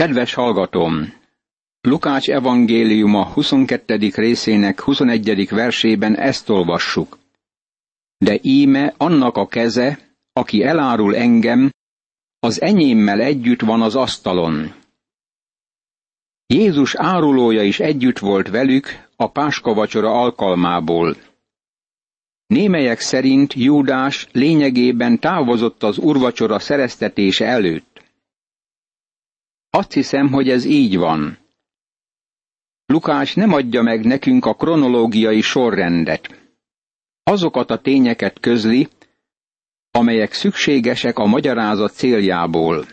Kedves 0.00 0.34
hallgatom! 0.34 1.12
Lukács 1.80 2.30
evangéliuma 2.30 3.24
22. 3.24 4.10
részének 4.14 4.80
21. 4.80 5.48
versében 5.50 6.16
ezt 6.16 6.48
olvassuk. 6.48 7.18
De 8.18 8.38
íme 8.42 8.94
annak 8.96 9.36
a 9.36 9.46
keze, 9.46 9.98
aki 10.32 10.62
elárul 10.62 11.16
engem, 11.16 11.70
az 12.38 12.60
enyémmel 12.60 13.20
együtt 13.20 13.60
van 13.60 13.82
az 13.82 13.94
asztalon. 13.94 14.74
Jézus 16.46 16.94
árulója 16.94 17.62
is 17.62 17.80
együtt 17.80 18.18
volt 18.18 18.48
velük 18.48 19.08
a 19.16 19.30
páskavacsora 19.30 20.20
alkalmából. 20.20 21.16
Némelyek 22.46 23.00
szerint 23.00 23.54
Júdás 23.54 24.28
lényegében 24.32 25.18
távozott 25.18 25.82
az 25.82 25.98
urvacsora 25.98 26.58
szereztetése 26.58 27.46
előtt. 27.46 27.89
Azt 29.70 29.92
hiszem, 29.92 30.28
hogy 30.28 30.48
ez 30.48 30.64
így 30.64 30.96
van. 30.96 31.38
Lukács 32.86 33.36
nem 33.36 33.52
adja 33.52 33.82
meg 33.82 34.04
nekünk 34.04 34.46
a 34.46 34.54
kronológiai 34.54 35.40
sorrendet. 35.40 36.40
Azokat 37.22 37.70
a 37.70 37.80
tényeket 37.80 38.40
közli, 38.40 38.88
amelyek 39.90 40.32
szükségesek 40.32 41.18
a 41.18 41.26
magyarázat 41.26 41.92
céljából. 41.92 42.86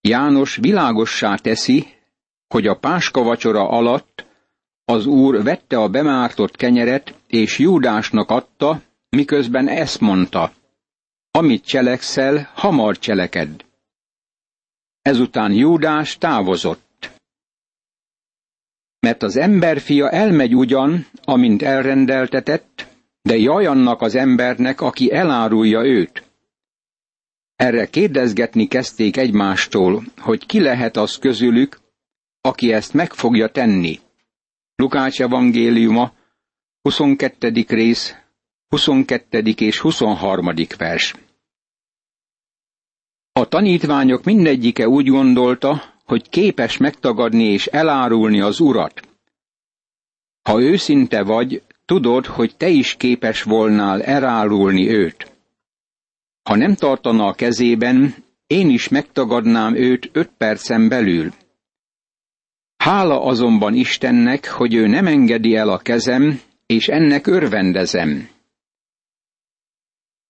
János 0.00 0.56
világossá 0.56 1.34
teszi, 1.34 1.86
hogy 2.48 2.66
a 2.66 2.78
páska 2.78 3.22
vacsora 3.22 3.68
alatt 3.68 4.26
az 4.84 5.06
úr 5.06 5.42
vette 5.42 5.78
a 5.78 5.88
bemártott 5.88 6.56
kenyeret, 6.56 7.14
és 7.26 7.58
Júdásnak 7.58 8.30
adta, 8.30 8.82
miközben 9.08 9.68
ezt 9.68 10.00
mondta, 10.00 10.52
amit 11.30 11.64
cselekszel, 11.64 12.50
hamar 12.54 12.98
cselekedd. 12.98 13.67
Ezután 15.02 15.52
Júdás 15.52 16.18
távozott. 16.18 17.10
Mert 19.00 19.22
az 19.22 19.36
emberfia 19.36 20.10
elmegy 20.10 20.54
ugyan, 20.54 21.06
amint 21.24 21.62
elrendeltetett, 21.62 22.86
de 23.22 23.36
jaj 23.36 23.66
annak 23.66 24.00
az 24.00 24.14
embernek, 24.14 24.80
aki 24.80 25.12
elárulja 25.12 25.84
őt. 25.84 26.22
Erre 27.56 27.86
kérdezgetni 27.86 28.66
kezdték 28.66 29.16
egymástól, 29.16 30.04
hogy 30.18 30.46
ki 30.46 30.60
lehet 30.60 30.96
az 30.96 31.18
közülük, 31.18 31.78
aki 32.40 32.72
ezt 32.72 32.92
meg 32.92 33.12
fogja 33.12 33.48
tenni. 33.48 33.98
Lukács 34.76 35.20
evangéliuma, 35.20 36.12
22. 36.82 37.64
rész, 37.68 38.14
22. 38.68 39.38
és 39.38 39.78
23. 39.78 40.54
vers. 40.78 41.14
A 43.48 43.50
tanítványok 43.50 44.24
mindegyike 44.24 44.88
úgy 44.88 45.06
gondolta, 45.06 45.82
hogy 46.04 46.28
képes 46.28 46.76
megtagadni 46.76 47.44
és 47.44 47.66
elárulni 47.66 48.40
az 48.40 48.60
urat. 48.60 49.00
Ha 50.42 50.60
őszinte 50.60 51.22
vagy, 51.22 51.62
tudod, 51.84 52.26
hogy 52.26 52.56
te 52.56 52.68
is 52.68 52.94
képes 52.94 53.42
volnál 53.42 54.02
elárulni 54.02 54.88
őt. 54.88 55.32
Ha 56.42 56.56
nem 56.56 56.74
tartana 56.74 57.26
a 57.26 57.32
kezében, 57.32 58.14
én 58.46 58.70
is 58.70 58.88
megtagadnám 58.88 59.74
őt 59.74 60.10
öt 60.12 60.30
percen 60.38 60.88
belül. 60.88 61.32
Hála 62.76 63.22
azonban 63.22 63.74
Istennek, 63.74 64.48
hogy 64.48 64.74
ő 64.74 64.86
nem 64.86 65.06
engedi 65.06 65.56
el 65.56 65.68
a 65.68 65.78
kezem, 65.78 66.40
és 66.66 66.88
ennek 66.88 67.26
örvendezem. 67.26 68.28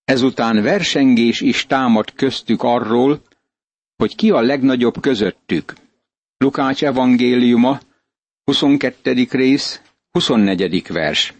Ezután 0.09 0.63
versengés 0.63 1.41
is 1.41 1.67
támad 1.67 2.13
köztük 2.13 2.63
arról, 2.63 3.23
hogy 3.97 4.17
ki 4.17 4.31
a 4.31 4.41
legnagyobb 4.41 5.01
közöttük. 5.01 5.75
Lukács 6.37 6.85
evangéliuma, 6.85 7.81
22. 8.45 9.27
rész, 9.31 9.81
24. 10.11 10.87
vers. 10.89 11.35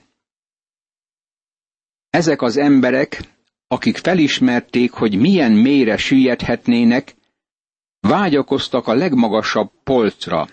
Ezek 2.11 2.43
az 2.43 2.57
emberek, 2.57 3.21
akik 3.67 3.97
felismerték, 3.97 4.91
hogy 4.93 5.19
milyen 5.19 5.53
mélyre 5.53 5.97
süllyedhetnének, 5.97 7.15
vágyakoztak 8.01 8.87
a 8.87 8.95
legmagasabb 8.95 9.71
polcra. 9.85 10.49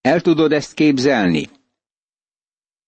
El 0.00 0.20
tudod 0.20 0.52
ezt 0.52 0.74
képzelni? 0.74 1.48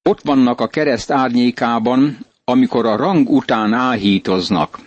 Ott 0.02 0.20
vannak 0.20 0.60
a 0.60 0.68
kereszt 0.68 1.10
árnyékában, 1.10 2.26
amikor 2.48 2.86
a 2.86 2.96
rang 2.96 3.30
után 3.30 3.72
áhítoznak. 3.72 4.78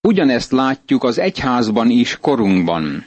Ugyanezt 0.00 0.50
látjuk 0.50 1.04
az 1.04 1.18
egyházban 1.18 1.90
is 1.90 2.16
korunkban. 2.16 3.06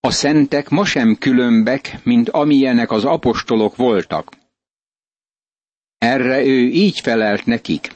A 0.00 0.10
szentek 0.10 0.68
ma 0.68 0.84
sem 0.84 1.16
különbek, 1.18 2.04
mint 2.04 2.28
amilyenek 2.28 2.90
az 2.90 3.04
apostolok 3.04 3.76
voltak. 3.76 4.36
Erre 5.98 6.44
ő 6.44 6.68
így 6.68 7.00
felelt 7.00 7.46
nekik. 7.46 7.92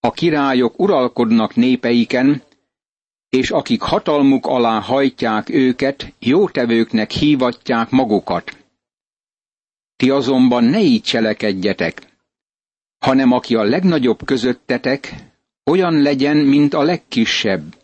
A 0.00 0.10
királyok 0.10 0.78
uralkodnak 0.78 1.54
népeiken, 1.54 2.42
és 3.28 3.50
akik 3.50 3.80
hatalmuk 3.80 4.46
alá 4.46 4.80
hajtják 4.80 5.48
őket, 5.48 6.12
jótevőknek 6.18 7.10
hívatják 7.10 7.90
magukat. 7.90 8.56
Ti 9.96 10.10
azonban 10.10 10.64
ne 10.64 10.80
így 10.80 11.02
cselekedjetek, 11.02 12.10
hanem 13.02 13.32
aki 13.32 13.54
a 13.54 13.62
legnagyobb 13.62 14.24
közöttetek, 14.24 15.14
olyan 15.64 16.02
legyen, 16.02 16.36
mint 16.36 16.74
a 16.74 16.82
legkisebb, 16.82 17.76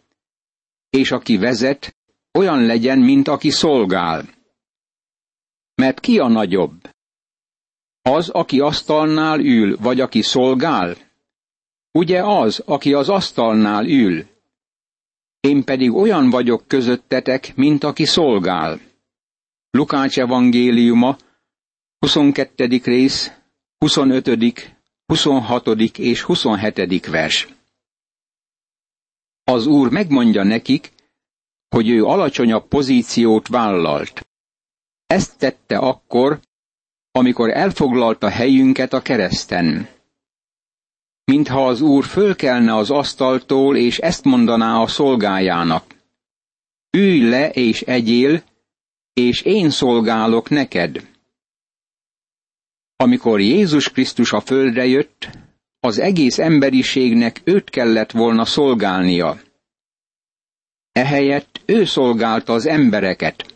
és 0.91 1.11
aki 1.11 1.37
vezet, 1.37 1.97
olyan 2.39 2.67
legyen, 2.67 2.99
mint 2.99 3.29
aki 3.29 3.51
szolgál. 3.51 4.25
Mert 5.75 6.01
ki 6.01 6.19
a 6.19 6.29
nagyobb? 6.29 6.91
Az, 8.03 8.29
aki 8.29 8.61
asztalnál 8.61 9.41
ül, 9.41 9.77
vagy 9.77 10.01
aki 10.01 10.23
szolgál? 10.23 10.97
Ugye 11.93 12.23
az, 12.25 12.63
aki 12.67 12.93
az 12.93 13.09
asztalnál 13.09 13.87
ül? 13.87 14.27
Én 15.41 15.65
pedig 15.65 15.95
olyan 15.95 16.31
vagyok 16.31 16.69
közöttetek, 16.69 17.57
mint 17.57 17.85
aki 17.85 18.05
szolgál. 18.05 18.81
Lukács 19.71 20.19
evangéliuma, 20.19 21.17
22. 21.99 22.81
rész, 22.85 23.33
25., 23.79 24.78
26. 25.13 25.67
és 25.99 26.23
27. 26.23 27.07
vers. 27.07 27.49
Az 29.45 29.67
úr 29.67 29.91
megmondja 29.91 30.43
nekik, 30.43 30.93
hogy 31.69 31.89
ő 31.89 32.05
alacsonyabb 32.05 32.69
pozíciót 32.69 33.49
vállalt. 33.49 34.27
Ezt 35.07 35.39
tette 35.39 35.79
akkor, 35.79 36.41
amikor 37.11 37.51
elfoglalta 37.51 38.29
helyünket 38.29 38.93
a 38.93 39.03
kereszten. 39.03 39.89
Mintha 41.25 41.67
az 41.67 41.81
úr 41.81 42.05
fölkelne 42.05 42.75
az 42.77 42.91
asztaltól, 42.91 43.77
és 43.77 43.99
ezt 43.99 44.25
mondaná 44.25 44.81
a 44.81 44.87
szolgájának. 44.87 45.95
Ülj 46.91 47.29
le 47.29 47.51
és 47.51 47.81
egyél, 47.83 48.43
és 49.13 49.41
én 49.43 49.71
szolgálok 49.71 50.49
neked. 50.49 51.18
Amikor 53.01 53.41
Jézus 53.41 53.89
Krisztus 53.89 54.33
a 54.33 54.41
földre 54.41 54.87
jött, 54.87 55.29
az 55.81 55.99
egész 55.99 56.39
emberiségnek 56.39 57.41
őt 57.45 57.71
kellett 57.71 58.11
volna 58.11 58.45
szolgálnia. 58.45 59.41
Ehelyett 60.93 61.61
ő 61.67 61.85
szolgálta 61.85 62.53
az 62.53 62.67
embereket. 62.67 63.55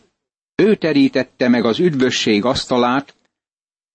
Ő 0.55 0.75
terítette 0.75 1.47
meg 1.47 1.65
az 1.65 1.79
üdvösség 1.79 2.45
asztalát, 2.45 3.15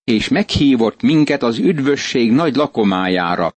és 0.04 0.28
meghívott 0.28 1.02
minket 1.02 1.42
az 1.42 1.58
üdvösség 1.58 2.32
nagy 2.32 2.54
lakomájára. 2.56 3.54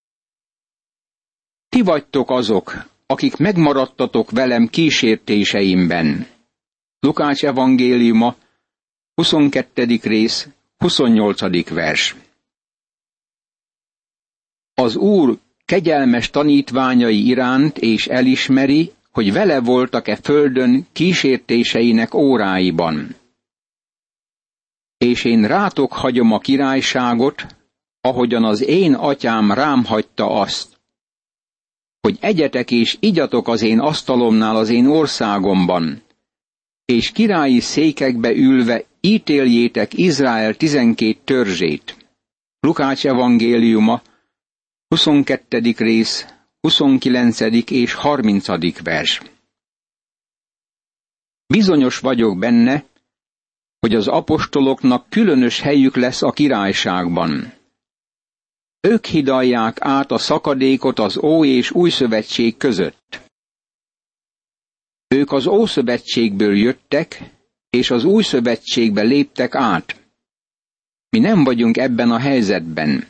Ti 1.69 1.81
vagytok 1.81 2.29
azok, 2.29 2.85
akik 3.05 3.37
megmaradtatok 3.37 4.31
velem 4.31 4.67
kísértéseimben. 4.67 6.27
Lukács 6.99 7.45
evangéliuma, 7.45 8.35
22. 9.13 9.99
rész, 10.01 10.49
28. 10.81 11.69
vers. 11.69 12.15
Az 14.73 14.95
Úr 14.95 15.37
kegyelmes 15.65 16.29
tanítványai 16.29 17.27
iránt 17.27 17.77
és 17.77 18.07
elismeri, 18.07 18.91
hogy 19.11 19.31
vele 19.33 19.59
voltak-e 19.59 20.15
földön 20.15 20.87
kísértéseinek 20.91 22.13
óráiban. 22.13 23.15
És 24.97 25.23
én 25.23 25.47
rátok 25.47 25.93
hagyom 25.93 26.31
a 26.31 26.39
királyságot, 26.39 27.45
ahogyan 28.01 28.43
az 28.43 28.61
én 28.61 28.93
atyám 28.93 29.51
rám 29.51 29.85
hagyta 29.85 30.29
azt, 30.39 30.79
hogy 32.01 32.17
egyetek 32.21 32.71
és 32.71 32.97
igyatok 32.99 33.47
az 33.47 33.61
én 33.61 33.79
asztalomnál 33.79 34.55
az 34.55 34.69
én 34.69 34.85
országomban, 34.85 36.01
és 36.85 37.11
királyi 37.11 37.59
székekbe 37.59 38.31
ülve 38.31 38.89
ítéljétek 39.01 39.93
Izrael 39.93 40.55
tizenkét 40.55 41.21
törzsét. 41.23 41.97
Lukács 42.59 43.05
evangéliuma, 43.05 44.01
22. 44.87 45.73
rész, 45.77 46.25
29. 46.61 47.39
és 47.71 47.93
30. 47.93 48.83
vers. 48.83 49.21
Bizonyos 51.47 51.99
vagyok 51.99 52.37
benne, 52.37 52.85
hogy 53.79 53.95
az 53.95 54.07
apostoloknak 54.07 55.09
különös 55.09 55.59
helyük 55.59 55.95
lesz 55.95 56.21
a 56.21 56.31
királyságban. 56.31 57.53
Ők 58.79 59.05
hidalják 59.05 59.77
át 59.79 60.11
a 60.11 60.17
szakadékot 60.17 60.99
az 60.99 61.17
Ó 61.17 61.45
és 61.45 61.71
Új 61.71 61.89
Szövetség 61.89 62.57
között. 62.57 63.21
Ők 65.07 65.31
az 65.31 65.47
Ószövetségből 65.47 66.57
jöttek, 66.57 67.40
és 67.71 67.91
az 67.91 68.03
Új 68.03 68.23
Szövetségbe 68.23 69.01
léptek 69.01 69.55
át. 69.55 69.95
Mi 71.09 71.19
nem 71.19 71.43
vagyunk 71.43 71.77
ebben 71.77 72.11
a 72.11 72.19
helyzetben. 72.19 73.07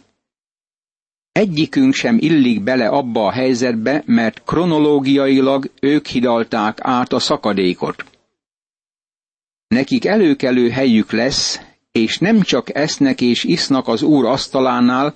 Egyikünk 1.32 1.94
sem 1.94 2.18
illik 2.20 2.64
bele 2.64 2.88
abba 2.88 3.26
a 3.26 3.32
helyzetbe, 3.32 4.04
mert 4.06 4.44
kronológiailag 4.44 5.72
ők 5.82 6.06
hidalták 6.08 6.78
át 6.82 7.14
a 7.14 7.20
szakadékot. 7.20 8.06
Nekik 9.68 10.06
előkelő 10.06 10.70
helyük 10.70 11.12
lesz, 11.12 11.62
és 11.92 12.18
nem 12.18 12.42
csak 12.42 12.76
esznek 12.76 13.22
és 13.22 13.44
isznak 13.44 13.88
az 13.88 14.02
Úr 14.02 14.26
asztalánál, 14.26 15.16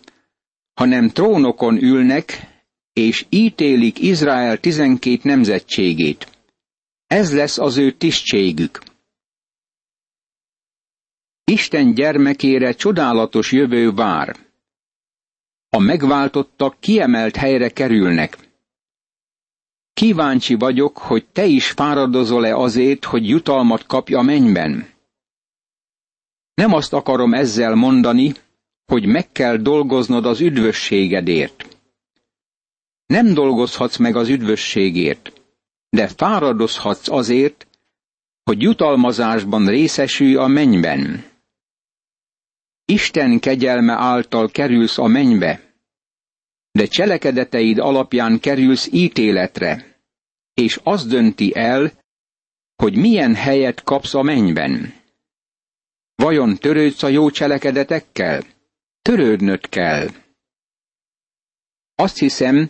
hanem 0.74 1.10
trónokon 1.10 1.84
ülnek, 1.84 2.48
és 2.94 3.26
ítélik 3.30 4.00
Izrael 4.00 4.58
tizenkét 4.58 5.24
nemzetségét. 5.24 6.28
Ez 7.08 7.34
lesz 7.34 7.58
az 7.58 7.78
ő 7.78 7.92
tisztségük. 7.92 8.80
Isten 11.52 11.94
gyermekére 11.94 12.72
csodálatos 12.74 13.52
jövő 13.52 13.92
vár. 13.92 14.36
A 15.70 15.80
megváltottak 15.80 16.80
kiemelt 16.80 17.36
helyre 17.36 17.70
kerülnek. 17.70 18.38
Kíváncsi 19.94 20.54
vagyok, 20.56 20.98
hogy 20.98 21.26
te 21.26 21.46
is 21.46 21.72
fáradozol-e 21.72 22.56
azért, 22.56 23.06
hogy 23.06 23.30
jutalmat 23.30 23.86
kapj 23.86 24.14
a 24.14 24.22
mennyben. 24.22 24.90
Nem 26.54 26.74
azt 26.74 26.94
akarom 26.94 27.34
ezzel 27.34 27.76
mondani, 27.76 28.32
hogy 28.86 29.06
meg 29.06 29.32
kell 29.32 29.58
dolgoznod 29.58 30.26
az 30.26 30.40
üdvösségedért. 30.42 31.78
Nem 33.06 33.34
dolgozhatsz 33.34 33.98
meg 33.98 34.16
az 34.16 34.28
üdvösségért, 34.30 35.42
de 35.90 36.08
fáradozhatsz 36.08 37.10
azért, 37.10 37.68
hogy 38.44 38.62
jutalmazásban 38.62 39.68
részesülj 39.68 40.36
a 40.36 40.48
mennyben. 40.48 41.34
Isten 42.86 43.40
kegyelme 43.40 43.94
által 43.94 44.50
kerülsz 44.50 44.98
a 44.98 45.08
mennybe, 45.08 45.74
de 46.72 46.86
cselekedeteid 46.86 47.78
alapján 47.78 48.40
kerülsz 48.40 48.90
ítéletre, 48.92 50.02
és 50.54 50.80
az 50.84 51.06
dönti 51.06 51.56
el, 51.56 51.92
hogy 52.76 52.96
milyen 52.98 53.36
helyet 53.36 53.84
kapsz 53.84 54.14
a 54.14 54.22
mennyben. 54.22 54.94
Vajon 56.16 56.56
törődsz 56.58 57.04
a 57.04 57.08
jó 57.08 57.30
cselekedetekkel? 57.30 58.44
Törődnöd 59.02 59.70
kell. 59.70 60.08
Azt 61.96 62.18
hiszem, 62.18 62.70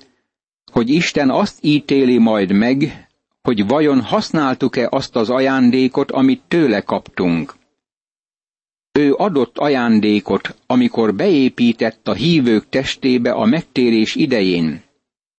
hogy 0.71 0.89
Isten 0.89 1.29
azt 1.29 1.57
ítéli 1.62 2.17
majd 2.17 2.51
meg, 2.51 3.07
hogy 3.41 3.67
vajon 3.67 4.01
használtuk-e 4.01 4.88
azt 4.89 5.15
az 5.15 5.29
ajándékot, 5.29 6.12
amit 6.12 6.44
tőle 6.47 6.81
kaptunk. 6.81 7.56
Ő 9.00 9.13
adott 9.13 9.57
ajándékot, 9.57 10.56
amikor 10.65 11.15
beépített 11.15 12.07
a 12.07 12.13
hívők 12.13 12.69
testébe 12.69 13.31
a 13.31 13.45
megtérés 13.45 14.15
idején, 14.15 14.83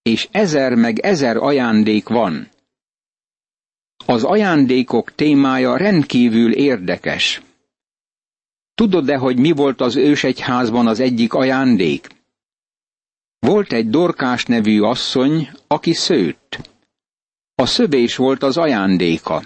és 0.03 0.29
ezer 0.31 0.75
meg 0.75 0.99
ezer 0.99 1.37
ajándék 1.37 2.09
van. 2.09 2.49
Az 4.07 4.25
ajándékok 4.25 5.15
témája 5.15 5.77
rendkívül 5.77 6.53
érdekes. 6.53 7.43
Tudod-e, 8.75 9.17
hogy 9.17 9.39
mi 9.39 9.51
volt 9.51 9.81
az 9.81 9.97
ősegyházban 9.97 10.87
az 10.87 11.01
egyik 11.01 11.33
ajándék? 11.35 12.09
Volt 13.39 13.73
egy 13.73 13.89
Dorkás 13.89 14.45
nevű 14.45 14.81
asszony, 14.81 15.51
aki 15.67 15.93
szőtt. 15.93 16.71
A 17.55 17.67
szövés 17.67 18.17
volt 18.17 18.43
az 18.43 18.57
ajándéka. 18.57 19.43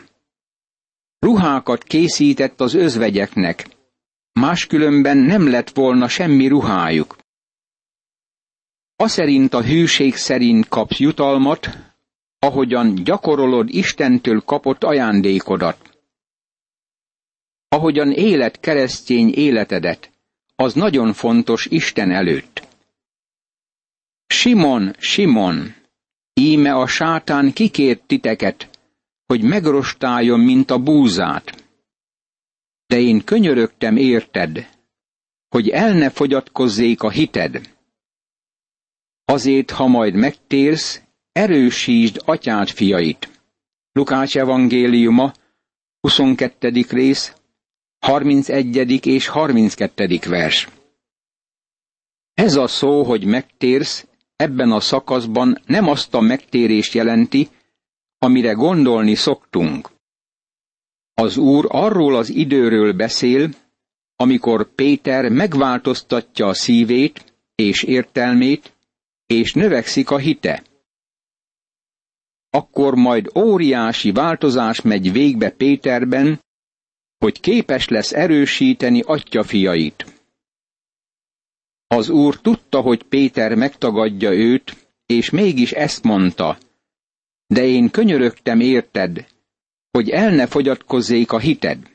Ruhákat 1.19 1.83
készített 1.83 2.61
az 2.61 2.75
özvegyeknek, 2.75 3.79
máskülönben 4.41 5.17
nem 5.17 5.51
lett 5.51 5.71
volna 5.71 6.09
semmi 6.09 6.47
ruhájuk. 6.47 7.19
szerint 8.97 9.55
a 9.55 9.63
hűség 9.63 10.15
szerint 10.17 10.69
kapsz 10.69 10.99
jutalmat, 10.99 11.69
ahogyan 12.39 12.95
gyakorolod 12.95 13.69
Istentől 13.69 14.41
kapott 14.41 14.85
ajándékodat. 14.85 15.99
Ahogyan 17.69 18.13
élet 18.13 18.61
keresztény 18.61 19.33
életedet, 19.35 20.11
az 20.57 20.75
nagyon 20.75 21.13
fontos 21.13 21.67
Isten 21.67 22.11
előtt. 22.11 22.69
Simon, 24.27 24.95
Simon, 24.99 25.75
íme 26.35 26.75
a 26.75 26.87
sátán 26.87 27.53
kikért 27.53 28.03
titeket, 28.07 28.69
hogy 29.27 29.43
megrostáljon, 29.43 30.41
mint 30.41 30.71
a 30.71 30.79
búzát 30.79 31.60
de 32.91 32.99
én 32.99 33.25
könyörögtem 33.25 33.97
érted, 33.97 34.69
hogy 35.49 35.69
el 35.69 35.93
ne 35.93 36.11
fogyatkozzék 36.11 37.03
a 37.03 37.11
hited. 37.11 37.61
Azért, 39.25 39.71
ha 39.71 39.87
majd 39.87 40.15
megtérsz, 40.15 41.03
erősítsd 41.33 42.23
atyád 42.25 42.69
fiait. 42.69 43.43
Lukács 43.93 44.37
evangéliuma, 44.37 45.33
22. 46.01 46.85
rész, 46.89 47.35
31. 47.99 49.07
és 49.07 49.27
32. 49.27 50.19
vers. 50.27 50.69
Ez 52.35 52.55
a 52.55 52.67
szó, 52.67 53.03
hogy 53.03 53.25
megtérsz, 53.25 54.07
ebben 54.37 54.71
a 54.71 54.81
szakaszban 54.81 55.61
nem 55.67 55.89
azt 55.89 56.15
a 56.15 56.21
megtérést 56.21 56.93
jelenti, 56.93 57.49
amire 58.19 58.53
gondolni 58.53 59.15
szoktunk. 59.15 60.00
Az 61.21 61.37
Úr 61.37 61.67
arról 61.69 62.17
az 62.17 62.29
időről 62.29 62.93
beszél, 62.93 63.51
amikor 64.17 64.75
Péter 64.75 65.29
megváltoztatja 65.29 66.47
a 66.47 66.55
szívét 66.55 67.35
és 67.55 67.83
értelmét, 67.83 68.73
és 69.27 69.53
növekszik 69.53 70.11
a 70.11 70.19
hite. 70.19 70.63
Akkor 72.51 72.95
majd 72.95 73.31
óriási 73.35 74.13
változás 74.13 74.81
megy 74.81 75.13
végbe 75.13 75.51
Péterben, 75.51 76.41
hogy 77.19 77.41
képes 77.41 77.89
lesz 77.89 78.13
erősíteni 78.13 79.01
atyafiait. 79.01 80.07
Az 81.87 82.09
úr 82.09 82.41
tudta, 82.41 82.81
hogy 82.81 83.03
Péter 83.03 83.55
megtagadja 83.55 84.33
őt, 84.33 84.89
és 85.07 85.31
mégis 85.31 85.73
ezt 85.73 86.03
mondta, 86.03 86.59
de 87.47 87.65
én 87.65 87.91
könyörögtem 87.91 88.61
érted, 88.61 89.27
hogy 89.91 90.11
el 90.11 90.31
ne 90.35 90.47
fogyatkozzék 90.47 91.33
a 91.33 91.39
hited. 91.39 91.91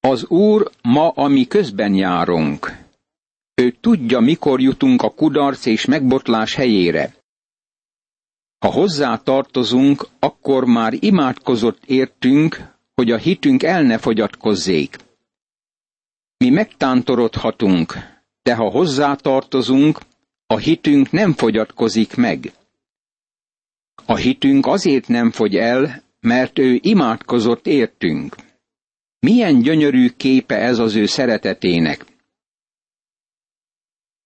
Az 0.00 0.26
Úr 0.26 0.70
ma, 0.82 1.08
ami 1.08 1.46
közben 1.46 1.94
járunk. 1.94 2.76
Ő 3.54 3.76
tudja, 3.80 4.20
mikor 4.20 4.60
jutunk 4.60 5.02
a 5.02 5.10
kudarc 5.10 5.66
és 5.66 5.84
megbotlás 5.84 6.54
helyére. 6.54 7.14
Ha 8.58 8.70
hozzá 8.72 9.16
tartozunk, 9.16 10.08
akkor 10.18 10.64
már 10.64 10.92
imádkozott 10.98 11.84
értünk, 11.84 12.72
hogy 12.94 13.10
a 13.10 13.16
hitünk 13.16 13.62
el 13.62 13.82
ne 13.82 13.98
fogyatkozzék. 13.98 14.96
Mi 16.36 16.50
megtántorodhatunk, 16.50 17.94
de 18.42 18.54
ha 18.54 18.70
hozzá 18.70 19.14
tartozunk, 19.14 19.98
a 20.46 20.56
hitünk 20.56 21.10
nem 21.10 21.32
fogyatkozik 21.32 22.16
meg. 22.16 22.52
A 24.06 24.16
hitünk 24.16 24.66
azért 24.66 25.08
nem 25.08 25.30
fogy 25.30 25.56
el, 25.56 26.02
mert 26.20 26.58
ő 26.58 26.78
imádkozott 26.82 27.66
értünk. 27.66 28.36
Milyen 29.18 29.62
gyönyörű 29.62 30.08
képe 30.08 30.56
ez 30.56 30.78
az 30.78 30.94
ő 30.94 31.06
szeretetének. 31.06 32.04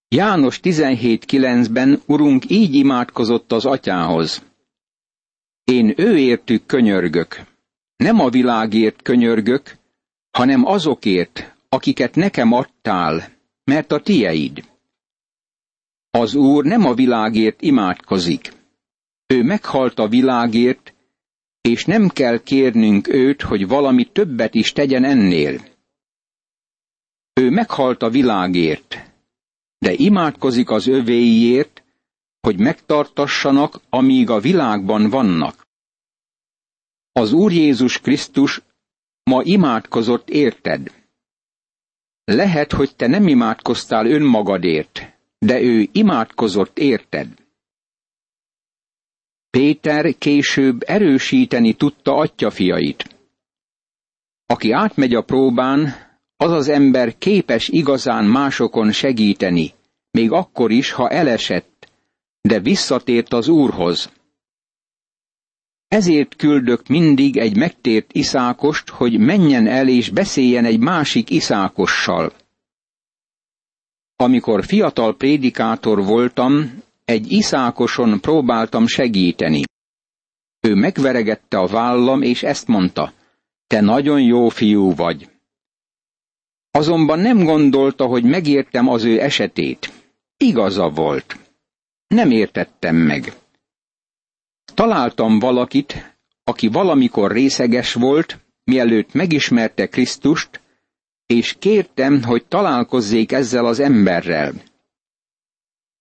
János 0.08 0.60
17.9-ben 0.62 2.02
urunk 2.06 2.50
így 2.50 2.74
imádkozott 2.74 3.52
az 3.52 3.64
atyához. 3.64 4.42
Én 5.64 5.94
ő 5.96 6.18
értük 6.18 6.66
könyörgök. 6.66 7.40
Nem 7.96 8.20
a 8.20 8.28
világért 8.28 9.02
könyörgök, 9.02 9.76
hanem 10.30 10.64
azokért, 10.64 11.54
akiket 11.68 12.14
nekem 12.14 12.52
adtál, 12.52 13.28
mert 13.64 13.92
a 13.92 14.00
tieid. 14.00 14.64
Az 16.10 16.34
Úr 16.34 16.64
nem 16.64 16.84
a 16.84 16.94
világért 16.94 17.62
imádkozik, 17.62 18.52
ő 19.34 19.42
meghalt 19.42 19.98
a 19.98 20.08
világért, 20.08 20.94
és 21.60 21.84
nem 21.84 22.08
kell 22.08 22.42
kérnünk 22.42 23.08
őt, 23.08 23.42
hogy 23.42 23.66
valami 23.66 24.04
többet 24.04 24.54
is 24.54 24.72
tegyen 24.72 25.04
ennél. 25.04 25.60
Ő 27.32 27.50
meghalt 27.50 28.02
a 28.02 28.10
világért, 28.10 29.12
de 29.78 29.92
imádkozik 29.92 30.70
az 30.70 30.86
övéiért, 30.86 31.82
hogy 32.40 32.58
megtartassanak, 32.58 33.80
amíg 33.88 34.30
a 34.30 34.40
világban 34.40 35.10
vannak. 35.10 35.66
Az 37.12 37.32
Úr 37.32 37.52
Jézus 37.52 38.00
Krisztus 38.00 38.62
ma 39.22 39.42
imádkozott 39.42 40.28
érted. 40.28 40.92
Lehet, 42.24 42.72
hogy 42.72 42.96
te 42.96 43.06
nem 43.06 43.28
imádkoztál 43.28 44.06
önmagadért, 44.06 45.00
de 45.38 45.60
ő 45.60 45.88
imádkozott 45.92 46.78
érted. 46.78 47.43
Péter 49.54 50.18
később 50.18 50.82
erősíteni 50.86 51.72
tudta 51.72 52.14
atyafiait. 52.14 53.16
Aki 54.46 54.72
átmegy 54.72 55.14
a 55.14 55.22
próbán, 55.22 55.94
az 56.36 56.50
az 56.50 56.68
ember 56.68 57.18
képes 57.18 57.68
igazán 57.68 58.24
másokon 58.24 58.92
segíteni, 58.92 59.72
még 60.10 60.32
akkor 60.32 60.70
is, 60.70 60.90
ha 60.92 61.08
elesett, 61.08 61.88
de 62.40 62.60
visszatért 62.60 63.32
az 63.32 63.48
Úrhoz. 63.48 64.12
Ezért 65.88 66.36
küldök 66.36 66.86
mindig 66.86 67.36
egy 67.36 67.56
megtért 67.56 68.12
iszákost, 68.12 68.88
hogy 68.88 69.18
menjen 69.18 69.66
el 69.66 69.88
és 69.88 70.10
beszéljen 70.10 70.64
egy 70.64 70.78
másik 70.78 71.30
iszákossal. 71.30 72.32
Amikor 74.16 74.64
fiatal 74.64 75.16
prédikátor 75.16 76.04
voltam, 76.04 76.82
egy 77.04 77.32
iszákoson 77.32 78.20
próbáltam 78.20 78.86
segíteni. 78.86 79.62
Ő 80.60 80.74
megveregette 80.74 81.58
a 81.58 81.66
vállam, 81.66 82.22
és 82.22 82.42
ezt 82.42 82.66
mondta, 82.66 83.12
te 83.66 83.80
nagyon 83.80 84.20
jó 84.20 84.48
fiú 84.48 84.94
vagy. 84.94 85.28
Azonban 86.70 87.18
nem 87.18 87.44
gondolta, 87.44 88.06
hogy 88.06 88.24
megértem 88.24 88.88
az 88.88 89.04
ő 89.04 89.20
esetét. 89.20 89.92
Igaza 90.36 90.88
volt. 90.88 91.38
Nem 92.06 92.30
értettem 92.30 92.96
meg. 92.96 93.32
Találtam 94.74 95.38
valakit, 95.38 96.16
aki 96.44 96.68
valamikor 96.68 97.32
részeges 97.32 97.92
volt, 97.92 98.38
mielőtt 98.64 99.12
megismerte 99.12 99.86
Krisztust, 99.86 100.60
és 101.26 101.56
kértem, 101.58 102.22
hogy 102.22 102.44
találkozzék 102.44 103.32
ezzel 103.32 103.66
az 103.66 103.80
emberrel. 103.80 104.52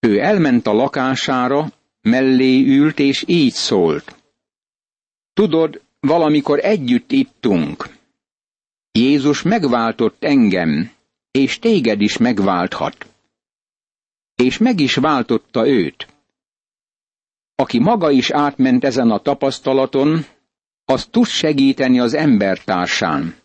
Ő 0.04 0.20
elment 0.20 0.68
a 0.68 0.74
lakására, 0.74 1.72
mellé 2.02 2.66
ült, 2.66 3.00
és 3.00 3.24
így 3.28 3.54
szólt. 3.54 4.16
Tudod, 5.34 5.82
valamikor 6.00 6.60
együtt 6.60 7.12
ittunk. 7.12 7.90
Jézus 8.92 9.42
megváltott 9.42 10.24
engem, 10.24 10.92
és 11.32 11.60
téged 11.60 12.02
is 12.02 12.18
megválthat. 12.18 13.08
És 14.36 14.58
meg 14.58 14.80
is 14.80 14.96
váltotta 14.96 15.68
őt. 15.68 16.08
Aki 17.56 17.80
maga 17.80 18.12
is 18.12 18.32
átment 18.32 18.84
ezen 18.84 19.12
a 19.12 19.20
tapasztalaton, 19.20 20.26
az 20.86 21.06
tud 21.06 21.28
segíteni 21.28 22.00
az 22.00 22.14
embertársán. 22.14 23.36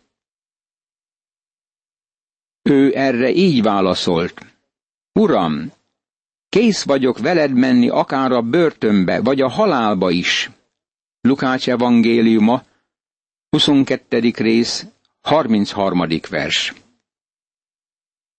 Ő 2.62 2.92
erre 2.96 3.30
így 3.30 3.62
válaszolt. 3.62 4.46
Uram, 5.12 5.76
kész 6.48 6.82
vagyok 6.82 7.18
veled 7.18 7.52
menni 7.52 7.88
akár 7.88 8.32
a 8.32 8.42
börtönbe, 8.42 9.20
vagy 9.20 9.40
a 9.40 9.48
halálba 9.48 10.10
is. 10.10 10.50
Lukács 11.20 11.68
evangéliuma, 11.68 12.62
22. 13.50 14.32
rész, 14.36 14.86
33. 15.20 16.08
vers. 16.30 16.74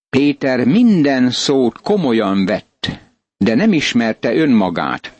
Péter 0.09 0.65
minden 0.65 1.31
szót 1.31 1.81
komolyan 1.81 2.45
vett, 2.45 2.89
de 3.37 3.55
nem 3.55 3.73
ismerte 3.73 4.33
önmagát. 4.35 5.13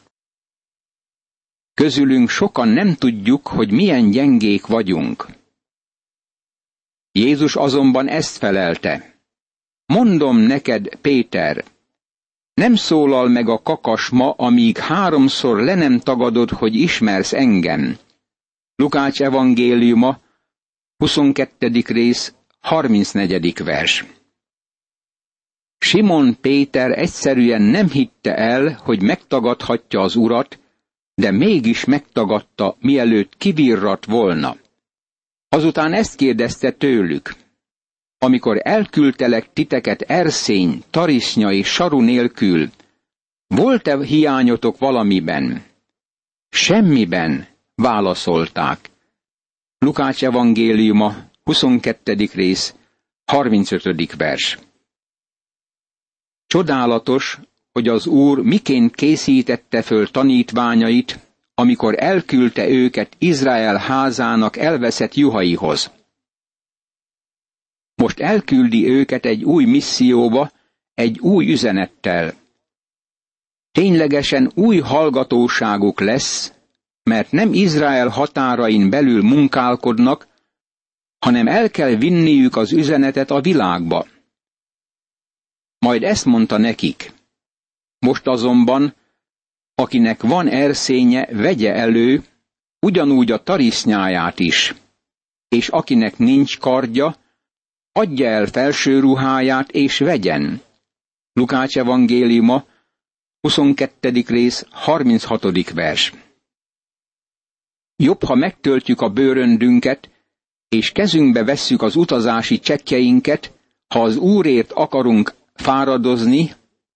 Közülünk 1.73 2.29
sokan 2.29 2.67
nem 2.67 2.95
tudjuk, 2.95 3.47
hogy 3.47 3.71
milyen 3.71 4.09
gyengék 4.09 4.65
vagyunk. 4.65 5.27
Jézus 7.11 7.55
azonban 7.55 8.07
ezt 8.07 8.37
felelte. 8.37 9.15
Mondom 9.85 10.37
neked, 10.37 10.95
Péter, 10.95 11.65
nem 12.59 12.75
szólal 12.75 13.27
meg 13.27 13.49
a 13.49 13.61
kakas 13.61 14.09
ma, 14.09 14.31
amíg 14.31 14.77
háromszor 14.77 15.59
le 15.61 15.75
nem 15.75 15.99
tagadod, 15.99 16.49
hogy 16.49 16.75
ismersz 16.75 17.33
engem. 17.33 17.97
Lukács 18.75 19.21
evangéliuma, 19.21 20.19
22. 20.97 21.83
rész, 21.87 22.33
34. 22.59 23.63
vers. 23.63 24.05
Simon 25.77 26.37
Péter 26.41 26.91
egyszerűen 26.99 27.61
nem 27.61 27.89
hitte 27.89 28.35
el, 28.35 28.79
hogy 28.83 29.01
megtagadhatja 29.01 30.01
az 30.01 30.15
urat, 30.15 30.59
de 31.15 31.31
mégis 31.31 31.85
megtagadta, 31.85 32.75
mielőtt 32.79 33.37
kivirrat 33.37 34.05
volna. 34.05 34.55
Azután 35.49 35.93
ezt 35.93 36.15
kérdezte 36.15 36.71
tőlük. 36.71 37.35
Amikor 38.21 38.59
elküldtelek 38.63 39.53
titeket 39.53 40.01
erszény, 40.01 40.83
tarisnya 40.89 41.51
és 41.51 41.67
saru 41.67 42.01
nélkül, 42.01 42.69
volt-e 43.47 44.03
hiányotok 44.03 44.77
valamiben? 44.77 45.63
Semmiben, 46.49 47.47
válaszolták. 47.75 48.89
Lukács 49.77 50.23
evangéliuma, 50.23 51.15
22. 51.43 52.29
rész, 52.33 52.75
35. 53.25 54.15
vers. 54.15 54.57
Csodálatos, 56.47 57.39
hogy 57.71 57.87
az 57.87 58.07
Úr 58.07 58.39
miként 58.39 58.95
készítette 58.95 59.81
föl 59.81 60.07
tanítványait, 60.07 61.19
amikor 61.55 61.95
elküldte 61.97 62.69
őket 62.69 63.15
Izrael 63.17 63.75
házának 63.75 64.57
elveszett 64.57 65.13
juhaihoz. 65.13 65.91
Most 67.99 68.19
elküldi 68.19 68.89
őket 68.89 69.25
egy 69.25 69.43
új 69.43 69.65
misszióba, 69.65 70.51
egy 70.93 71.19
új 71.19 71.51
üzenettel. 71.51 72.33
Ténylegesen 73.71 74.51
új 74.55 74.77
hallgatóságuk 74.79 75.99
lesz, 75.99 76.53
mert 77.03 77.31
nem 77.31 77.53
Izrael 77.53 78.07
határain 78.07 78.89
belül 78.89 79.23
munkálkodnak, 79.23 80.27
hanem 81.19 81.47
el 81.47 81.69
kell 81.69 81.95
vinniük 81.95 82.55
az 82.55 82.71
üzenetet 82.71 83.31
a 83.31 83.41
világba. 83.41 84.05
Majd 85.79 86.03
ezt 86.03 86.25
mondta 86.25 86.57
nekik. 86.57 87.13
Most 87.99 88.27
azonban, 88.27 88.95
akinek 89.75 90.21
van 90.21 90.47
erszénye, 90.47 91.25
vegye 91.31 91.73
elő, 91.73 92.23
ugyanúgy 92.79 93.31
a 93.31 93.43
tarisznyáját 93.43 94.39
is, 94.39 94.75
és 95.47 95.67
akinek 95.69 96.17
nincs 96.17 96.57
kardja, 96.57 97.15
adja 97.99 98.27
el 98.27 98.45
felső 98.45 98.99
ruháját 98.99 99.71
és 99.71 99.97
vegyen. 99.97 100.61
Lukács 101.33 101.77
evangéliuma, 101.77 102.65
22. 103.41 104.23
rész, 104.27 104.65
36. 104.69 105.71
vers. 105.73 106.13
Jobb, 107.95 108.23
ha 108.23 108.35
megtöltjük 108.35 109.01
a 109.01 109.09
bőröndünket, 109.09 110.09
és 110.69 110.91
kezünkbe 110.91 111.43
vesszük 111.43 111.81
az 111.81 111.95
utazási 111.95 112.59
csekkjeinket, 112.59 113.51
ha 113.87 114.03
az 114.03 114.15
Úrért 114.17 114.71
akarunk 114.71 115.33
fáradozni, 115.53 116.51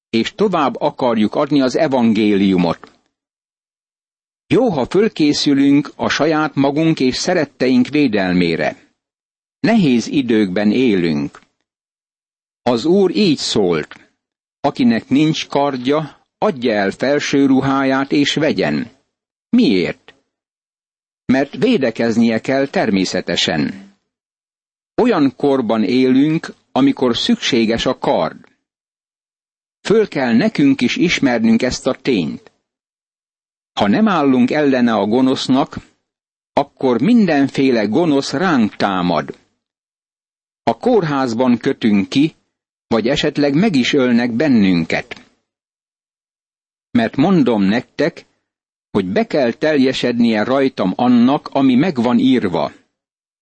és 0.09 0.33
tovább 0.35 0.81
akarjuk 0.81 1.35
adni 1.35 1.61
az 1.61 1.75
evangéliumot. 1.75 2.91
Jó, 4.47 4.69
ha 4.69 4.85
fölkészülünk 4.85 5.91
a 5.95 6.09
saját 6.09 6.55
magunk 6.55 6.99
és 6.99 7.15
szeretteink 7.15 7.87
védelmére. 7.87 8.92
Nehéz 9.67 10.07
időkben 10.07 10.71
élünk. 10.71 11.41
Az 12.61 12.85
Úr 12.85 13.15
így 13.15 13.37
szólt, 13.37 14.11
akinek 14.59 15.09
nincs 15.09 15.47
kardja, 15.47 16.27
adja 16.37 16.73
el 16.73 16.91
felső 16.91 17.45
ruháját 17.45 18.11
és 18.11 18.33
vegyen. 18.33 18.91
Miért? 19.49 20.13
Mert 21.25 21.55
védekeznie 21.55 22.39
kell 22.41 22.67
természetesen. 22.67 23.91
Olyan 25.01 25.35
korban 25.35 25.83
élünk, 25.83 26.53
amikor 26.71 27.17
szükséges 27.17 27.85
a 27.85 27.97
kard. 27.97 28.37
Föl 29.81 30.07
kell 30.07 30.33
nekünk 30.33 30.81
is 30.81 30.95
ismernünk 30.95 31.61
ezt 31.61 31.87
a 31.87 31.93
tényt. 31.93 32.51
Ha 33.79 33.87
nem 33.87 34.07
állunk 34.07 34.51
ellene 34.51 34.93
a 34.93 35.05
gonosznak, 35.05 35.75
akkor 36.53 37.01
mindenféle 37.01 37.85
gonosz 37.85 38.31
ránk 38.31 38.75
támad. 38.75 39.41
A 40.63 40.77
kórházban 40.77 41.57
kötünk 41.57 42.09
ki, 42.09 42.35
vagy 42.87 43.07
esetleg 43.07 43.53
meg 43.53 43.75
is 43.75 43.93
ölnek 43.93 44.31
bennünket. 44.31 45.21
Mert 46.91 47.15
mondom 47.15 47.61
nektek, 47.63 48.25
hogy 48.91 49.05
be 49.05 49.27
kell 49.27 49.51
teljesednie 49.51 50.43
rajtam 50.43 50.93
annak, 50.95 51.47
ami 51.51 51.75
megvan 51.75 52.17
írva, 52.17 52.71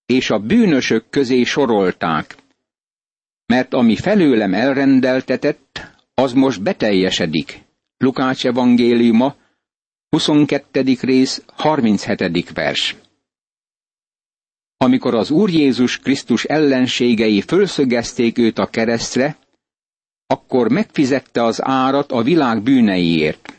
és 0.05 0.29
a 0.29 0.39
bűnösök 0.39 1.09
közé 1.09 1.43
sorolták, 1.43 2.35
mert 3.45 3.73
ami 3.73 3.95
felőlem 3.95 4.53
elrendeltetett, 4.53 5.91
az 6.13 6.33
most 6.33 6.61
beteljesedik. 6.61 7.63
Lukács 7.97 8.45
evangéliuma, 8.45 9.35
22. 10.09 10.97
rész, 11.01 11.43
37. 11.55 12.49
vers. 12.53 12.95
Amikor 14.83 15.15
az 15.15 15.31
Úr 15.31 15.49
Jézus 15.49 15.99
Krisztus 15.99 16.43
ellenségei 16.43 17.41
fölszögezték 17.41 18.37
őt 18.37 18.57
a 18.57 18.69
keresztre, 18.69 19.37
akkor 20.27 20.69
megfizette 20.69 21.43
az 21.43 21.63
árat 21.63 22.11
a 22.11 22.21
világ 22.21 22.61
bűneiért. 22.61 23.53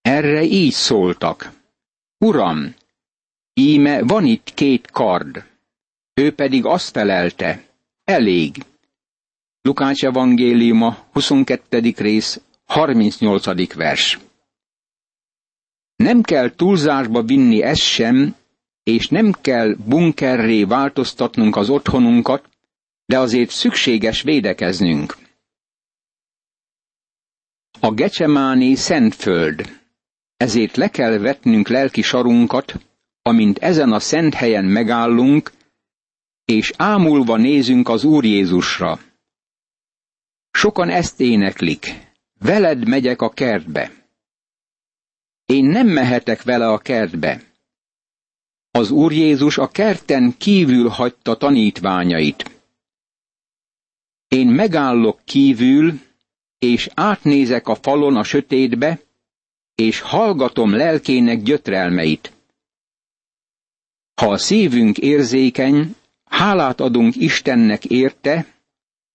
Erre 0.00 0.42
így 0.42 0.72
szóltak. 0.72 1.52
Uram, 2.18 2.74
íme 3.54 4.02
van 4.02 4.24
itt 4.24 4.54
két 4.54 4.90
kard. 4.90 5.44
Ő 6.14 6.34
pedig 6.34 6.64
azt 6.64 6.90
felelte, 6.90 7.64
elég. 8.04 8.64
Lukács 9.62 10.04
evangéliuma, 10.04 11.06
22. 11.12 11.92
rész, 11.96 12.40
38. 12.64 13.74
vers. 13.74 14.18
Nem 15.96 16.22
kell 16.22 16.54
túlzásba 16.54 17.22
vinni 17.22 17.62
ezt 17.62 17.82
sem, 17.82 18.36
és 18.86 19.08
nem 19.08 19.32
kell 19.40 19.74
bunkerré 19.74 20.64
változtatnunk 20.64 21.56
az 21.56 21.68
otthonunkat, 21.70 22.48
de 23.06 23.18
azért 23.18 23.50
szükséges 23.50 24.22
védekeznünk. 24.22 25.16
A 27.80 27.90
Gecsemáni 27.94 28.74
Szentföld, 28.74 29.80
ezért 30.36 30.76
le 30.76 30.88
kell 30.90 31.18
vetnünk 31.18 31.68
lelki 31.68 32.02
sarunkat, 32.02 32.74
amint 33.22 33.58
ezen 33.58 33.92
a 33.92 34.00
szent 34.00 34.34
helyen 34.34 34.64
megállunk, 34.64 35.52
és 36.44 36.72
ámulva 36.76 37.36
nézünk 37.36 37.88
az 37.88 38.04
Úr 38.04 38.24
Jézusra. 38.24 38.98
Sokan 40.50 40.88
ezt 40.88 41.20
éneklik, 41.20 41.86
veled 42.38 42.88
megyek 42.88 43.20
a 43.22 43.30
kertbe. 43.30 43.90
Én 45.44 45.64
nem 45.64 45.86
mehetek 45.88 46.42
vele 46.42 46.68
a 46.68 46.78
kertbe. 46.78 47.45
Az 48.76 48.90
Úr 48.90 49.12
Jézus 49.12 49.58
a 49.58 49.68
kerten 49.68 50.36
kívül 50.36 50.88
hagyta 50.88 51.36
tanítványait. 51.36 52.50
Én 54.28 54.46
megállok 54.46 55.20
kívül, 55.24 56.00
és 56.58 56.88
átnézek 56.94 57.68
a 57.68 57.74
falon 57.74 58.16
a 58.16 58.22
sötétbe, 58.22 59.00
és 59.74 60.00
hallgatom 60.00 60.74
lelkének 60.74 61.42
gyötrelmeit. 61.42 62.32
Ha 64.20 64.30
a 64.30 64.38
szívünk 64.38 64.98
érzékeny, 64.98 65.94
hálát 66.24 66.80
adunk 66.80 67.16
Istennek 67.16 67.84
érte, 67.84 68.46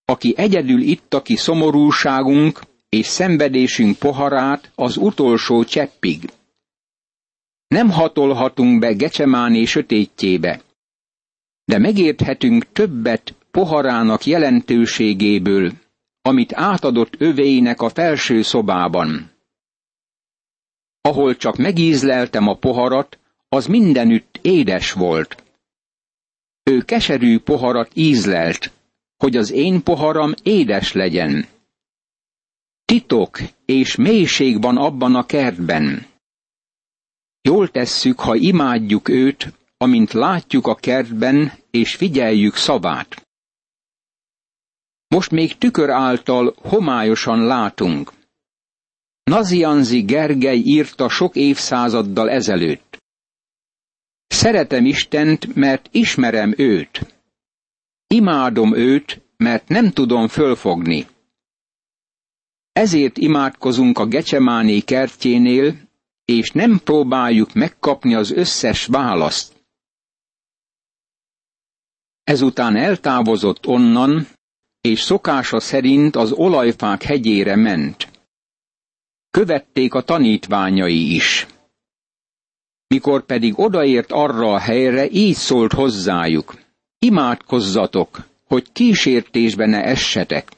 aki 0.05 0.33
egyedül 0.37 0.81
itta 0.81 1.21
ki 1.21 1.35
szomorúságunk 1.35 2.61
és 2.89 3.05
szenvedésünk 3.05 3.97
poharát 3.97 4.71
az 4.75 4.97
utolsó 4.97 5.63
cseppig. 5.63 6.29
Nem 7.71 7.89
hatolhatunk 7.89 8.79
be 8.79 8.93
Gecsemáné 8.93 9.65
sötétjébe, 9.65 10.61
de 11.65 11.77
megérthetünk 11.77 12.71
többet 12.71 13.35
poharának 13.51 14.25
jelentőségéből, 14.25 15.71
amit 16.21 16.53
átadott 16.53 17.13
övéinek 17.17 17.81
a 17.81 17.89
felső 17.89 18.41
szobában. 18.41 19.31
Ahol 21.01 21.35
csak 21.35 21.57
megízleltem 21.57 22.47
a 22.47 22.55
poharat, 22.55 23.19
az 23.49 23.65
mindenütt 23.65 24.39
édes 24.41 24.91
volt. 24.91 25.43
Ő 26.63 26.81
keserű 26.81 27.39
poharat 27.39 27.91
ízlelt, 27.93 28.71
hogy 29.17 29.37
az 29.37 29.51
én 29.51 29.83
poharam 29.83 30.33
édes 30.43 30.93
legyen. 30.93 31.45
Titok 32.85 33.39
és 33.65 33.95
mélység 33.95 34.61
van 34.61 34.77
abban 34.77 35.15
a 35.15 35.25
kertben. 35.25 36.09
Jól 37.41 37.67
tesszük, 37.67 38.19
ha 38.19 38.35
imádjuk 38.35 39.09
őt, 39.09 39.53
amint 39.77 40.11
látjuk 40.11 40.67
a 40.67 40.75
kertben, 40.75 41.51
és 41.71 41.95
figyeljük 41.95 42.55
szavát. 42.55 43.27
Most 45.07 45.31
még 45.31 45.57
tükör 45.57 45.89
által 45.89 46.55
homályosan 46.57 47.45
látunk. 47.45 48.11
Nazianzi 49.23 50.01
Gergely 50.01 50.57
írta 50.57 51.09
sok 51.09 51.35
évszázaddal 51.35 52.29
ezelőtt. 52.29 52.97
Szeretem 54.27 54.85
Istent, 54.85 55.55
mert 55.55 55.89
ismerem 55.91 56.53
őt. 56.57 57.15
Imádom 58.07 58.75
őt, 58.75 59.21
mert 59.37 59.67
nem 59.67 59.91
tudom 59.91 60.27
fölfogni. 60.27 61.07
Ezért 62.71 63.17
imádkozunk 63.17 63.97
a 63.97 64.05
Gecsemáné 64.05 64.79
kertjénél, 64.79 65.75
és 66.25 66.51
nem 66.51 66.79
próbáljuk 66.83 67.53
megkapni 67.53 68.15
az 68.15 68.31
összes 68.31 68.85
választ. 68.85 69.53
Ezután 72.23 72.75
eltávozott 72.75 73.67
onnan, 73.67 74.27
és 74.81 75.01
szokása 75.01 75.59
szerint 75.59 76.15
az 76.15 76.31
olajfák 76.31 77.03
hegyére 77.03 77.55
ment. 77.55 78.07
Követték 79.29 79.93
a 79.93 80.01
tanítványai 80.01 81.15
is. 81.15 81.47
Mikor 82.87 83.25
pedig 83.25 83.59
odaért 83.59 84.11
arra 84.11 84.53
a 84.53 84.59
helyre, 84.59 85.09
így 85.09 85.35
szólt 85.35 85.73
hozzájuk. 85.73 86.59
Imádkozzatok, 86.99 88.27
hogy 88.47 88.71
kísértésbe 88.71 89.65
ne 89.65 89.83
essetek. 89.83 90.51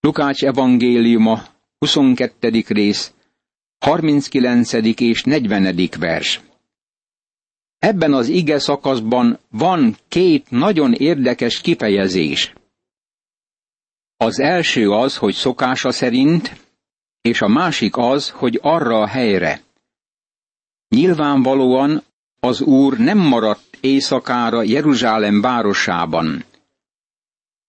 Lukács 0.00 0.44
evangéliuma, 0.44 1.42
22. 1.78 2.64
rész, 2.68 3.12
39. 3.78 4.72
és 5.00 5.22
40. 5.22 5.90
vers. 5.98 6.40
Ebben 7.78 8.12
az 8.12 8.28
ige 8.28 8.58
szakaszban 8.58 9.38
van 9.50 9.96
két 10.08 10.50
nagyon 10.50 10.92
érdekes 10.92 11.60
kifejezés. 11.60 12.52
Az 14.16 14.40
első 14.40 14.90
az, 14.90 15.16
hogy 15.16 15.34
szokása 15.34 15.90
szerint, 15.92 16.56
és 17.20 17.40
a 17.40 17.48
másik 17.48 17.96
az, 17.96 18.30
hogy 18.30 18.58
arra 18.62 19.00
a 19.00 19.06
helyre. 19.06 19.62
Nyilvánvalóan 20.88 22.02
az 22.40 22.60
Úr 22.60 22.98
nem 22.98 23.18
maradt 23.18 23.78
éjszakára 23.80 24.62
Jeruzsálem 24.62 25.40
városában. 25.40 26.44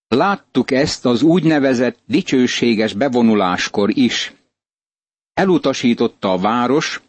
Láttuk 0.07 0.71
ezt 0.71 1.05
az 1.05 1.21
úgynevezett 1.21 1.97
dicsőséges 2.05 2.93
bevonuláskor 2.93 3.97
is. 3.97 4.33
Elutasította 5.37 6.31
a 6.31 6.37
város, 6.37 7.01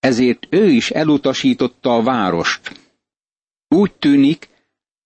ezért 0.00 0.46
ő 0.50 0.68
is 0.68 0.90
elutasította 0.90 1.94
a 1.94 2.02
várost. 2.02 2.80
Úgy 3.68 3.92
tűnik, 3.94 4.48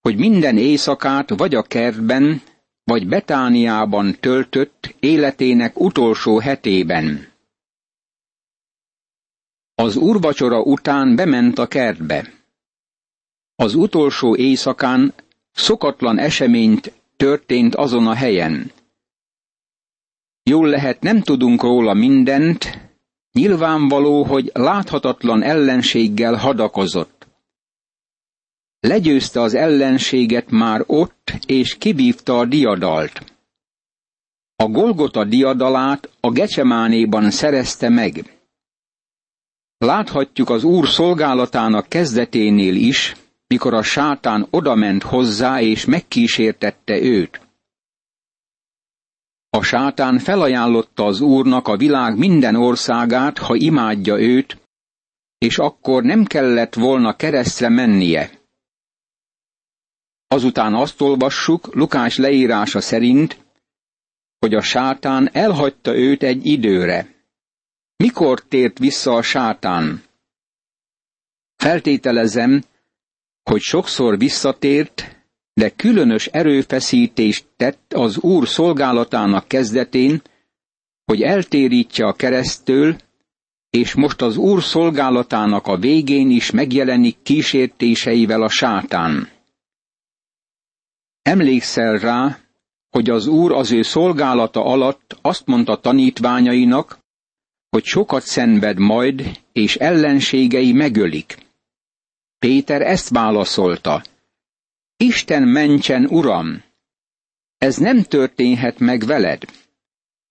hogy 0.01 0.17
minden 0.17 0.57
éjszakát 0.57 1.31
vagy 1.31 1.55
a 1.55 1.63
kertben, 1.63 2.43
vagy 2.85 3.07
Betániában 3.09 4.17
töltött 4.21 4.95
életének 5.01 5.81
utolsó 5.81 6.39
hetében. 6.39 7.29
Az 9.75 9.97
úrvacsora 9.97 10.61
után 10.63 11.17
bement 11.17 11.59
a 11.59 11.67
kertbe. 11.67 12.33
Az 13.55 13.75
utolsó 13.75 14.37
éjszakán 14.37 15.15
szokatlan 15.53 16.19
eseményt 16.19 16.93
történt 17.17 17.75
azon 17.75 18.07
a 18.07 18.15
helyen. 18.15 18.73
Jól 20.51 20.69
lehet, 20.69 21.01
nem 21.01 21.21
tudunk 21.21 21.63
róla 21.63 21.95
mindent, 21.95 22.79
nyilvánvaló, 23.33 24.23
hogy 24.23 24.51
láthatatlan 24.55 25.43
ellenséggel 25.43 26.35
hadakozott. 26.35 27.27
Legyőzte 28.81 29.41
az 29.41 29.55
ellenséget 29.55 30.51
már 30.51 30.85
ott, 30.87 31.33
és 31.47 31.77
kibívta 31.79 32.39
a 32.39 32.45
diadalt. 32.45 33.35
A 34.57 34.65
Golgota 34.69 35.25
diadalát 35.25 36.11
a 36.21 36.31
Gecsemánéban 36.31 37.31
szerezte 37.31 37.89
meg. 37.89 38.39
Láthatjuk 39.79 40.51
az 40.51 40.65
Úr 40.65 40.89
szolgálatának 40.89 41.89
kezdeténél 41.89 42.75
is, 42.75 43.17
mikor 43.47 43.75
a 43.75 43.83
sátán 43.83 44.47
odament 44.51 45.03
hozzá 45.03 45.61
és 45.61 45.85
megkísértette 45.85 47.03
őt. 47.03 47.44
Sátán 49.75 50.19
felajánlotta 50.19 51.05
az 51.05 51.21
Úrnak 51.21 51.69
a 51.69 51.77
világ 51.77 52.19
minden 52.19 52.55
országát, 52.55 53.39
ha 53.39 53.55
imádja 53.55 54.19
őt, 54.21 54.61
és 55.39 55.59
akkor 55.59 56.03
nem 56.03 56.25
kellett 56.25 56.75
volna 56.75 57.17
keresztre 57.17 57.69
mennie. 57.69 58.31
Azután 60.27 60.75
azt 60.75 61.01
olvassuk 61.01 61.75
Lukás 61.75 62.17
leírása 62.17 62.81
szerint, 62.81 63.45
hogy 64.39 64.55
a 64.55 64.61
sátán 64.61 65.29
elhagyta 65.33 65.97
őt 65.97 66.23
egy 66.23 66.47
időre. 66.47 67.15
Mikor 67.97 68.41
tért 68.41 68.79
vissza 68.79 69.13
a 69.13 69.23
sátán? 69.23 70.03
Feltételezem, 71.57 72.63
hogy 73.43 73.61
sokszor 73.61 74.19
visszatért, 74.19 75.24
de 75.55 75.71
különös 75.71 76.27
erőfeszítést 76.27 77.45
tett 77.57 77.93
az 77.93 78.19
Úr 78.19 78.49
szolgálatának 78.49 79.49
kezdetén, 79.49 80.23
hogy 81.05 81.23
eltérítse 81.23 82.07
a 82.07 82.13
keresztől, 82.13 82.97
és 83.71 83.95
most 83.95 84.23
az 84.23 84.37
Úr 84.37 84.63
szolgálatának 84.63 85.67
a 85.67 85.77
végén 85.77 86.31
is 86.31 86.51
megjelenik 86.51 87.17
kísértéseivel 87.23 88.43
a 88.43 88.49
sátán. 88.49 89.29
Emlékszel 91.23 91.99
rá, 91.99 92.39
hogy 92.91 93.11
az 93.11 93.27
Úr 93.27 93.53
az 93.53 93.73
ő 93.73 93.83
szolgálata 93.83 94.65
alatt 94.65 95.19
azt 95.23 95.47
mondta 95.47 95.81
tanítványainak, 95.81 96.99
hogy 97.71 97.85
sokat 97.85 98.23
szenved 98.23 98.79
majd, 98.79 99.41
és 99.53 99.77
ellenségei 99.77 100.73
megölik. 100.73 101.37
Péter 102.39 102.83
ezt 102.83 103.09
válaszolta. 103.09 104.03
Isten 104.97 105.43
mentsen, 105.43 106.07
Uram! 106.07 106.63
Ez 107.59 107.77
nem 107.77 108.03
történhet 108.03 108.79
meg 108.79 109.05
veled. 109.05 109.43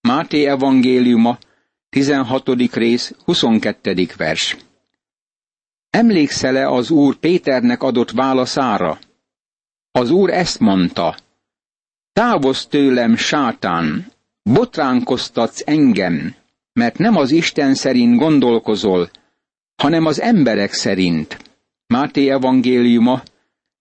Máté 0.02 0.46
evangéliuma, 0.46 1.38
16. 1.90 2.74
rész, 2.74 3.14
22. 3.26 4.08
vers. 4.18 4.58
Emlékszel-e 5.90 6.70
az 6.70 6.92
Úr 6.92 7.16
Péternek 7.16 7.84
adott 7.84 8.12
válaszára? 8.12 9.00
Az 9.92 10.10
Úr 10.10 10.30
ezt 10.30 10.60
mondta, 10.60 11.16
Távozz 12.14 12.66
tőlem, 12.66 13.16
sátán, 13.16 14.12
botránkoztatsz 14.44 15.62
engem, 15.66 16.36
mert 16.74 16.98
nem 16.98 17.16
az 17.16 17.32
Isten 17.32 17.76
szerint 17.76 18.18
gondolkozol, 18.18 19.10
hanem 19.76 20.06
az 20.06 20.22
emberek 20.22 20.74
szerint. 20.74 21.38
Máté 21.88 22.30
evangéliuma, 22.30 23.24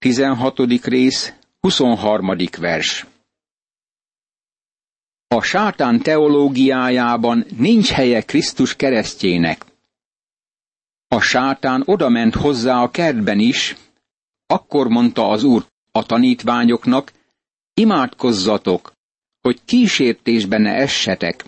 16. 0.03 0.59
rész, 0.85 1.33
23. 1.61 2.37
vers. 2.59 3.07
A 5.29 5.43
sátán 5.43 5.99
teológiájában 6.01 7.45
nincs 7.57 7.91
helye 7.91 8.23
Krisztus 8.23 8.77
keresztjének. 8.77 9.65
A 11.09 11.21
sátán 11.21 11.83
odament 11.87 12.35
hozzá 12.35 12.83
a 12.83 12.91
kertben 12.91 13.38
is, 13.38 13.77
akkor 14.47 14.88
mondta 14.88 15.29
az 15.29 15.43
úr 15.45 15.67
a 15.91 16.07
tanítványoknak, 16.07 17.12
imádkozzatok, 17.75 18.93
hogy 19.41 19.61
kísértésbe 19.65 20.59
ne 20.59 20.75
essetek. 20.75 21.45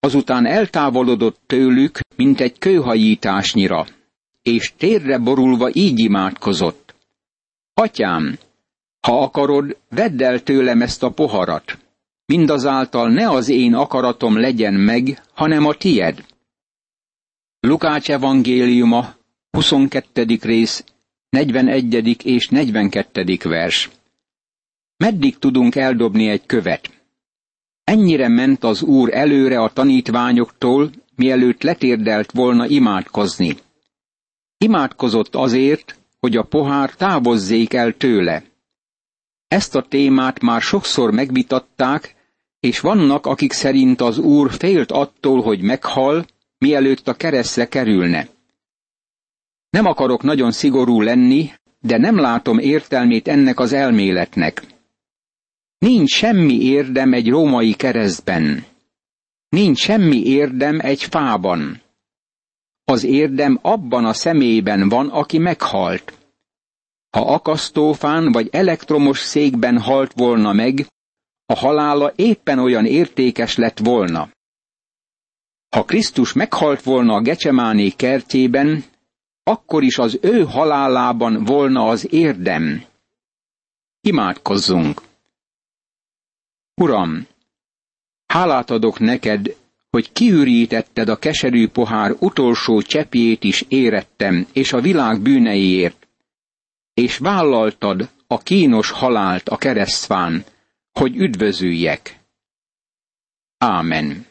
Azután 0.00 0.46
eltávolodott 0.46 1.40
tőlük, 1.46 1.98
mint 2.16 2.40
egy 2.40 2.58
kőhajításnyira, 2.58 3.86
és 4.48 4.72
térre 4.76 5.18
borulva 5.18 5.68
így 5.72 5.98
imádkozott. 5.98 6.94
Atyám, 7.74 8.38
ha 9.00 9.22
akarod, 9.22 9.76
vedd 9.88 10.22
el 10.22 10.42
tőlem 10.42 10.82
ezt 10.82 11.02
a 11.02 11.10
poharat. 11.10 11.78
Mindazáltal 12.26 13.08
ne 13.10 13.28
az 13.30 13.48
én 13.48 13.74
akaratom 13.74 14.40
legyen 14.40 14.74
meg, 14.74 15.22
hanem 15.34 15.66
a 15.66 15.74
tied. 15.74 16.24
Lukács 17.60 18.10
evangéliuma, 18.10 19.14
22. 19.50 20.38
rész, 20.42 20.84
41. 21.28 22.26
és 22.26 22.48
42. 22.48 23.38
vers. 23.42 23.90
Meddig 24.96 25.38
tudunk 25.38 25.76
eldobni 25.76 26.28
egy 26.28 26.46
követ? 26.46 26.90
Ennyire 27.84 28.28
ment 28.28 28.64
az 28.64 28.82
úr 28.82 29.14
előre 29.14 29.60
a 29.60 29.72
tanítványoktól, 29.72 30.90
mielőtt 31.14 31.62
letérdelt 31.62 32.30
volna 32.32 32.66
imádkozni. 32.66 33.56
Imádkozott 34.58 35.34
azért, 35.34 35.98
hogy 36.18 36.36
a 36.36 36.42
pohár 36.42 36.94
távozzék 36.94 37.74
el 37.74 37.96
tőle. 37.96 38.42
Ezt 39.48 39.74
a 39.74 39.82
témát 39.82 40.40
már 40.40 40.60
sokszor 40.60 41.10
megvitatták, 41.12 42.14
és 42.60 42.80
vannak, 42.80 43.26
akik 43.26 43.52
szerint 43.52 44.00
az 44.00 44.18
úr 44.18 44.50
félt 44.52 44.92
attól, 44.92 45.42
hogy 45.42 45.60
meghal, 45.60 46.26
mielőtt 46.58 47.08
a 47.08 47.14
keresztre 47.14 47.68
kerülne. 47.68 48.28
Nem 49.70 49.86
akarok 49.86 50.22
nagyon 50.22 50.52
szigorú 50.52 51.00
lenni, 51.00 51.50
de 51.80 51.98
nem 51.98 52.16
látom 52.16 52.58
értelmét 52.58 53.28
ennek 53.28 53.58
az 53.58 53.72
elméletnek. 53.72 54.62
Nincs 55.78 56.10
semmi 56.10 56.62
érdem 56.62 57.12
egy 57.12 57.28
római 57.28 57.72
keresztben. 57.72 58.64
Nincs 59.48 59.78
semmi 59.78 60.22
érdem 60.26 60.78
egy 60.80 61.02
fában. 61.02 61.80
Az 62.88 63.04
érdem 63.04 63.58
abban 63.62 64.04
a 64.04 64.12
személyben 64.12 64.88
van, 64.88 65.08
aki 65.08 65.38
meghalt. 65.38 66.18
Ha 67.10 67.34
akasztófán 67.34 68.32
vagy 68.32 68.48
elektromos 68.52 69.18
székben 69.18 69.80
halt 69.80 70.12
volna 70.12 70.52
meg, 70.52 70.86
a 71.46 71.54
halála 71.54 72.12
éppen 72.16 72.58
olyan 72.58 72.86
értékes 72.86 73.56
lett 73.56 73.78
volna. 73.78 74.28
Ha 75.76 75.84
Krisztus 75.84 76.32
meghalt 76.32 76.82
volna 76.82 77.14
a 77.14 77.20
Gecsemáné 77.20 77.90
kertjében, 77.90 78.84
akkor 79.42 79.82
is 79.82 79.98
az 79.98 80.18
ő 80.22 80.44
halálában 80.44 81.44
volna 81.44 81.88
az 81.88 82.12
érdem. 82.12 82.84
Imádkozzunk! 84.00 85.02
Uram, 86.74 87.26
hálát 88.26 88.70
adok 88.70 88.98
neked, 88.98 89.56
hogy 89.98 90.12
kiürítetted 90.12 91.08
a 91.08 91.18
keserű 91.18 91.68
pohár 91.68 92.14
utolsó 92.18 92.82
csepjét 92.82 93.44
is 93.44 93.64
érettem, 93.68 94.46
és 94.52 94.72
a 94.72 94.80
világ 94.80 95.20
bűneiért, 95.20 96.08
és 96.94 97.18
vállaltad 97.18 98.08
a 98.26 98.38
kínos 98.38 98.90
halált 98.90 99.48
a 99.48 99.56
keresztfán, 99.56 100.44
hogy 100.92 101.16
üdvözüljek. 101.16 102.20
Ámen. 103.58 104.26